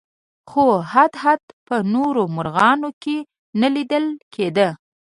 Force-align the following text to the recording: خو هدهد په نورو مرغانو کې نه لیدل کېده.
خو 0.49 0.65
هدهد 0.93 1.41
په 1.67 1.75
نورو 1.93 2.23
مرغانو 2.35 2.89
کې 3.03 3.17
نه 3.61 3.67
لیدل 3.75 4.05
کېده. 4.33 4.69